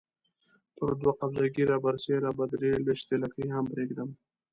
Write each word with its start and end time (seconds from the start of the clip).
پر 0.75 0.91
دوه 1.01 1.13
قبضه 1.19 1.45
ږیره 1.55 1.77
برسېره 1.85 2.29
به 2.37 2.43
درې 2.51 2.69
لويشتې 2.85 3.15
لکۍ 3.23 3.47
هم 3.55 3.65
پرېږدم. 3.71 4.09